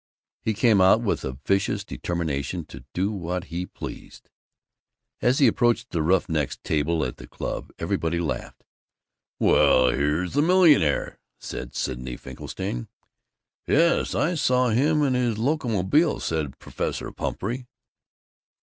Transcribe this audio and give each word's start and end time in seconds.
He 0.41 0.55
came 0.55 0.81
out 0.81 1.03
with 1.03 1.23
a 1.23 1.37
vicious 1.45 1.83
determination 1.83 2.65
to 2.69 2.83
do 2.91 3.11
what 3.11 3.43
he 3.53 3.67
pleased. 3.67 4.29
As 5.21 5.37
he 5.37 5.45
approached 5.45 5.91
the 5.91 6.01
Roughnecks' 6.01 6.57
Table 6.63 7.05
at 7.05 7.17
the 7.17 7.27
club, 7.27 7.71
everybody 7.77 8.17
laughed. 8.19 8.63
"Well, 9.37 9.89
here's 9.91 10.33
the 10.33 10.41
millionaire!" 10.41 11.19
said 11.37 11.75
Sidney 11.75 12.17
Finkelstein. 12.17 12.87
"Yes, 13.67 14.15
I 14.15 14.33
saw 14.33 14.69
him 14.69 15.03
in 15.03 15.13
his 15.13 15.37
Locomobile!" 15.37 16.19
said 16.19 16.57
Professor 16.57 17.11
Pumphrey. 17.11 17.67